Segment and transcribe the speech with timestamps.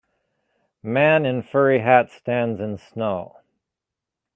[0.81, 3.37] Man in furry hat stands in snow